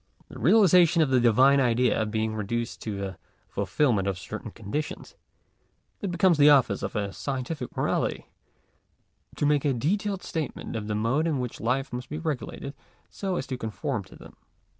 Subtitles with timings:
[0.31, 0.33] §4.
[0.33, 3.17] The realization of the Divine Idea being reduced to the
[3.49, 5.13] ful filment of certain conditions,
[6.01, 8.31] it becomes the office of a scientific morality,
[9.35, 12.73] to make a detailed statement of the mode in which life must be regulated
[13.11, 14.35] so as to conform to them.